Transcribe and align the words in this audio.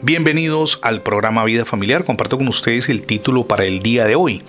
Bienvenidos 0.00 0.78
al 0.80 1.02
programa 1.02 1.44
Vida 1.44 1.66
Familiar. 1.66 2.06
Comparto 2.06 2.38
con 2.38 2.48
ustedes 2.48 2.88
el 2.88 3.02
título 3.02 3.46
para 3.46 3.66
el 3.66 3.82
día 3.82 4.06
de 4.06 4.14
hoy. 4.14 4.42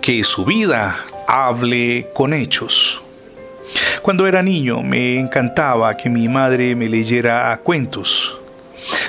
Que 0.00 0.24
su 0.24 0.46
vida 0.46 1.04
hable 1.28 2.08
con 2.14 2.32
hechos. 2.32 3.02
Cuando 4.00 4.26
era 4.26 4.42
niño 4.42 4.82
me 4.82 5.20
encantaba 5.20 5.94
que 5.94 6.08
mi 6.08 6.26
madre 6.26 6.74
me 6.74 6.88
leyera 6.88 7.60
cuentos. 7.62 8.38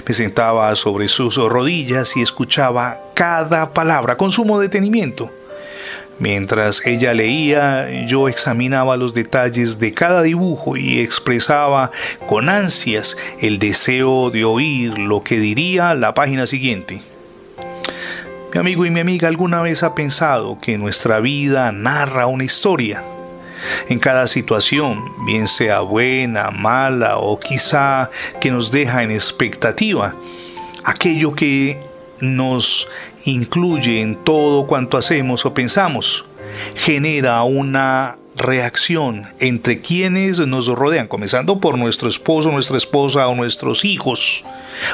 Me 0.06 0.14
sentaba 0.14 0.76
sobre 0.76 1.08
sus 1.08 1.38
rodillas 1.38 2.18
y 2.18 2.22
escuchaba 2.22 3.00
cada 3.14 3.74
palabra 3.74 4.18
con 4.18 4.34
sumo 4.34 4.60
detenimiento. 4.60 5.32
Mientras 6.22 6.86
ella 6.86 7.16
leía, 7.16 8.06
yo 8.06 8.30
examinaba 8.30 8.96
los 8.96 9.16
detalles 9.16 9.80
de 9.80 9.92
cada 9.96 10.22
dibujo 10.22 10.78
y 10.78 11.00
expresaba 11.00 11.90
con 12.28 12.48
ansias 12.48 13.18
el 13.40 13.58
deseo 13.58 14.30
de 14.30 14.46
oír 14.46 15.00
lo 15.00 15.24
que 15.24 15.40
diría 15.40 15.96
la 15.96 16.14
página 16.14 16.46
siguiente. 16.46 17.02
Mi 18.54 18.60
amigo 18.60 18.86
y 18.86 18.92
mi 18.92 19.00
amiga 19.00 19.30
alguna 19.30 19.64
vez 19.64 19.82
ha 19.82 19.96
pensado 19.96 20.60
que 20.62 20.78
nuestra 20.78 21.22
vida 21.22 21.72
narra 21.72 22.28
una 22.28 22.44
historia. 22.44 23.04
En 23.90 23.98
cada 23.98 24.28
situación, 24.28 25.04
bien 25.26 25.48
sea 25.48 25.80
buena, 25.80 26.52
mala 26.52 27.18
o 27.18 27.40
quizá 27.40 28.12
que 28.40 28.52
nos 28.52 28.70
deja 28.70 29.02
en 29.02 29.10
expectativa, 29.10 30.14
aquello 30.84 31.34
que 31.34 31.91
nos 32.22 32.88
incluye 33.26 34.02
en 34.02 34.16
todo 34.16 34.68
cuanto 34.68 34.98
hacemos 34.98 35.46
o 35.46 35.54
pensamos, 35.54 36.26
genera 36.76 37.44
una 37.44 38.18
reacción 38.36 39.28
entre 39.40 39.82
quienes 39.82 40.40
nos 40.40 40.68
rodean, 40.68 41.08
comenzando 41.08 41.60
por 41.60 41.78
nuestro 41.78 42.10
esposo, 42.10 42.52
nuestra 42.52 42.78
esposa 42.78 43.28
o 43.28 43.36
nuestros 43.36 43.84
hijos. 43.86 44.44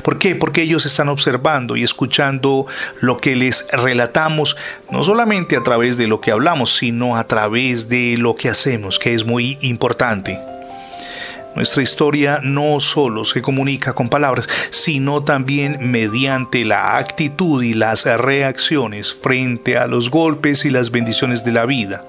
¿Por 0.04 0.18
qué? 0.18 0.36
Porque 0.36 0.64
ellos 0.64 0.86
están 0.86 1.10
observando 1.10 1.78
y 1.78 1.84
escuchando 1.84 2.66
lo 3.00 3.20
que 3.20 3.36
les 3.36 3.68
relatamos, 3.72 4.58
no 4.92 5.04
solamente 5.04 5.56
a 5.56 5.64
través 5.64 5.98
de 5.98 6.08
lo 6.08 6.20
que 6.20 6.32
hablamos, 6.32 6.76
sino 6.76 7.16
a 7.16 7.28
través 7.28 7.88
de 7.90 8.18
lo 8.18 8.36
que 8.36 8.50
hacemos, 8.50 9.00
que 9.00 9.14
es 9.14 9.26
muy 9.26 9.58
importante. 9.62 10.57
Nuestra 11.58 11.82
historia 11.82 12.40
no 12.44 12.80
solo 12.80 13.26
se 13.26 13.42
comunica 13.42 13.94
con 13.94 14.10
palabras, 14.10 14.48
sino 14.70 15.24
también 15.24 15.90
mediante 15.90 16.64
la 16.64 16.98
actitud 16.98 17.64
y 17.64 17.74
las 17.74 18.06
reacciones 18.06 19.12
frente 19.16 19.76
a 19.76 19.88
los 19.88 20.12
golpes 20.12 20.66
y 20.66 20.70
las 20.70 20.92
bendiciones 20.92 21.44
de 21.44 21.54
la 21.54 21.66
vida. 21.66 22.06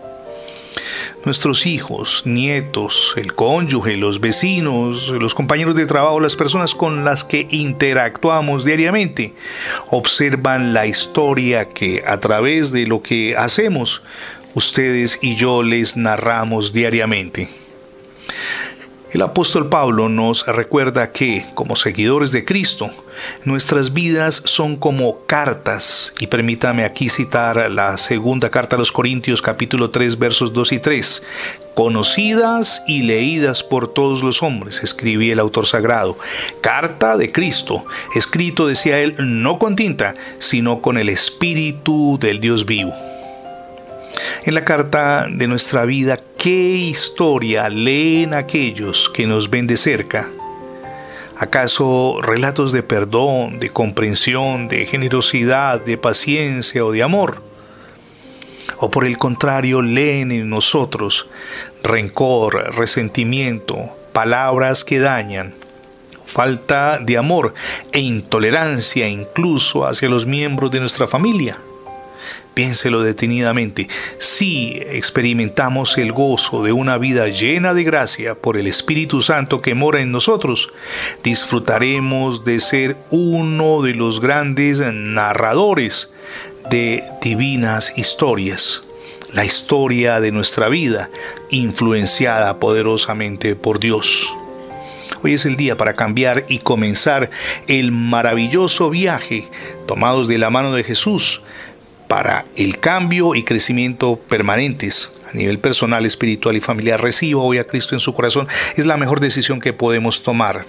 Nuestros 1.25 1.65
hijos, 1.65 2.25
nietos, 2.27 3.15
el 3.17 3.33
cónyuge, 3.33 3.97
los 3.97 4.21
vecinos, 4.21 5.09
los 5.09 5.35
compañeros 5.35 5.75
de 5.77 5.87
trabajo, 5.87 6.21
las 6.21 6.37
personas 6.37 6.75
con 6.75 7.07
las 7.07 7.25
que 7.25 7.47
interactuamos 7.51 8.67
diariamente, 8.67 9.33
observan 9.89 10.75
la 10.75 10.87
historia 10.87 11.71
que 11.71 12.05
a 12.07 12.21
través 12.21 12.71
de 12.71 12.87
lo 12.87 13.03
que 13.03 13.35
hacemos, 13.35 14.03
ustedes 14.53 15.21
y 15.23 15.37
yo 15.37 15.63
les 15.63 15.97
narramos 15.97 16.75
diariamente. 16.75 17.68
El 19.11 19.23
apóstol 19.23 19.71
Pablo 19.71 20.11
nos 20.11 20.47
recuerda 20.47 21.13
que, 21.13 21.47
como 21.55 21.77
seguidores 21.77 22.31
de 22.31 22.45
Cristo, 22.45 22.91
nuestras 23.47 23.95
vidas 23.95 24.43
son 24.45 24.77
como 24.77 25.25
cartas, 25.25 26.13
y 26.21 26.27
permítame 26.27 26.85
aquí 26.85 27.09
citar 27.09 27.71
la 27.71 27.97
segunda 27.97 28.51
carta 28.51 28.77
a 28.77 28.79
los 28.79 28.93
Corintios 28.93 29.41
capítulo 29.41 29.89
3 29.89 30.19
versos 30.19 30.53
2 30.53 30.73
y 30.73 30.79
3, 30.79 31.23
conocidas 31.73 32.83
y 32.87 33.01
leídas 33.01 33.63
por 33.63 33.95
todos 33.95 34.23
los 34.23 34.43
hombres, 34.43 34.83
escribí 34.85 35.31
el 35.31 35.39
autor 35.39 35.67
sagrado, 35.67 36.19
carta 36.61 37.17
de 37.17 37.33
Cristo, 37.33 37.87
escrito, 38.15 38.67
decía 38.67 38.99
él, 38.99 39.15
no 39.19 39.59
con 39.59 39.75
tinta, 39.75 40.17
sino 40.39 40.83
con 40.83 40.99
el 40.99 41.09
Espíritu 41.09 42.19
del 42.21 42.41
Dios 42.41 42.67
vivo. 42.67 42.93
En 44.45 44.55
la 44.55 44.65
carta 44.65 45.27
de 45.29 45.49
nuestra 45.49 45.85
vida, 45.85 46.17
¿qué 46.39 46.51
historia 46.51 47.69
leen 47.69 48.35
aquellos 48.35 49.11
que 49.11 49.27
nos 49.27 49.51
ven 49.51 49.67
de 49.67 49.77
cerca? 49.77 50.29
¿Acaso 51.37 52.21
relatos 52.23 52.71
de 52.71 52.85
perdón, 52.85 53.59
de 53.59 53.71
comprensión, 53.71 54.69
de 54.69 54.87
generosidad, 54.87 55.81
de 55.81 55.99
paciencia 55.99 56.85
o 56.85 56.93
de 56.93 57.03
amor? 57.03 57.43
¿O 58.79 58.91
por 58.91 59.05
el 59.05 59.19
contrario 59.19 59.83
leen 59.83 60.31
en 60.31 60.49
nosotros 60.49 61.29
rencor, 61.83 62.77
resentimiento, 62.77 63.91
palabras 64.13 64.85
que 64.85 65.01
dañan, 65.01 65.53
falta 66.27 67.01
de 67.01 67.19
amor 67.19 67.55
e 67.91 67.99
intolerancia 67.99 69.09
incluso 69.09 69.85
hacia 69.85 70.09
los 70.09 70.27
miembros 70.27 70.71
de 70.71 70.79
nuestra 70.79 71.09
familia? 71.09 71.59
Piénselo 72.55 73.03
detenidamente. 73.03 73.89
Si 74.19 74.81
experimentamos 74.91 75.97
el 75.99 76.13
gozo 76.13 76.63
de 76.65 76.73
una 76.73 76.99
vida 76.99 77.29
llena 77.29 77.75
de 77.75 77.85
gracia 77.85 78.35
por 78.35 78.57
el 78.57 78.67
Espíritu 78.67 79.23
Santo 79.23 79.63
que 79.63 79.75
mora 79.75 80.01
en 80.01 80.11
nosotros, 80.11 80.73
disfrutaremos 81.23 82.45
de 82.45 82.59
ser 82.61 82.97
uno 83.11 83.83
de 83.83 83.95
los 83.95 84.21
grandes 84.21 84.81
narradores 84.81 86.13
de 86.71 87.05
divinas 87.23 87.97
historias. 87.97 88.83
La 89.33 89.45
historia 89.45 90.21
de 90.21 90.33
nuestra 90.33 90.69
vida, 90.69 91.11
influenciada 91.51 92.59
poderosamente 92.59 93.55
por 93.55 93.79
Dios. 93.79 94.29
Hoy 95.23 95.35
es 95.35 95.47
el 95.47 95.57
día 95.57 95.77
para 95.77 95.95
cambiar 95.95 96.45
y 96.49 96.59
comenzar 96.59 97.31
el 97.67 97.93
maravilloso 97.93 98.89
viaje 98.91 99.49
tomados 99.87 100.29
de 100.29 100.39
la 100.39 100.51
mano 100.51 100.73
de 100.73 100.85
Jesús 100.85 101.43
para 102.09 102.47
el 102.57 102.81
cambio 102.81 103.35
y 103.35 103.45
crecimiento 103.45 104.17
permanentes 104.29 105.13
a 105.31 105.37
nivel 105.37 105.59
personal, 105.59 106.07
espiritual 106.07 106.57
y 106.57 106.61
familiar. 106.61 107.01
Reciba 107.01 107.43
hoy 107.43 107.59
a 107.59 107.65
Cristo 107.65 107.95
en 107.95 108.01
su 108.01 108.15
corazón. 108.15 108.49
Es 108.77 108.87
la 108.87 108.97
mejor 108.97 109.21
decisión 109.21 109.61
que 109.61 109.73
podemos 109.73 110.23
tomar. 110.23 110.65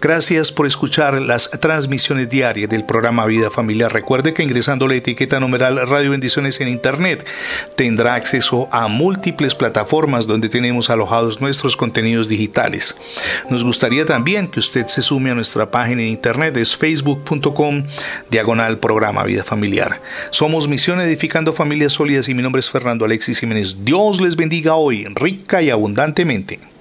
Gracias 0.00 0.52
por 0.52 0.68
escuchar 0.68 1.20
las 1.20 1.50
transmisiones 1.50 2.30
diarias 2.30 2.70
del 2.70 2.84
programa 2.84 3.26
Vida 3.26 3.50
Familiar. 3.50 3.92
Recuerde 3.92 4.32
que 4.32 4.44
ingresando 4.44 4.86
la 4.86 4.94
etiqueta 4.94 5.40
numeral 5.40 5.88
Radio 5.88 6.12
Bendiciones 6.12 6.60
en 6.60 6.68
Internet 6.68 7.26
tendrá 7.74 8.14
acceso 8.14 8.68
a 8.70 8.86
múltiples 8.86 9.56
plataformas 9.56 10.28
donde 10.28 10.48
tenemos 10.48 10.88
alojados 10.88 11.40
nuestros 11.40 11.76
contenidos 11.76 12.28
digitales. 12.28 12.96
Nos 13.50 13.64
gustaría 13.64 14.06
también 14.06 14.46
que 14.46 14.60
usted 14.60 14.86
se 14.86 15.02
sume 15.02 15.32
a 15.32 15.34
nuestra 15.34 15.68
página 15.68 16.02
en 16.02 16.08
Internet, 16.08 16.56
es 16.58 16.76
facebook.com 16.76 17.82
diagonal 18.30 18.78
programa 18.78 19.24
Vida 19.24 19.42
Familiar. 19.42 20.00
Somos 20.30 20.68
Misión 20.68 21.00
Edificando 21.00 21.52
Familias 21.52 21.94
Sólidas 21.94 22.28
y 22.28 22.34
mi 22.34 22.42
nombre 22.42 22.60
es 22.60 22.70
Fernando 22.70 23.04
Alexis 23.04 23.40
Jiménez. 23.40 23.84
Dios 23.84 24.20
les 24.20 24.36
bendiga 24.36 24.76
hoy 24.76 25.06
rica 25.16 25.60
y 25.60 25.70
abundantemente. 25.70 26.77